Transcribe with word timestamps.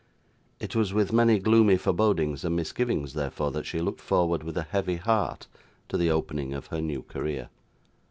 It 0.59 0.75
was 0.75 0.93
with 0.95 1.13
many 1.13 1.37
gloomy 1.37 1.77
forebodings 1.77 2.43
and 2.43 2.55
misgivings, 2.55 3.13
therefore, 3.13 3.51
that 3.51 3.67
she 3.67 3.79
looked 3.81 4.01
forward, 4.01 4.41
with 4.41 4.57
a 4.57 4.63
heavy 4.63 4.95
heart, 4.95 5.45
to 5.89 5.95
the 5.95 6.09
opening 6.09 6.55
of 6.55 6.65
her 6.73 6.81
new 6.81 7.03
career. 7.03 7.49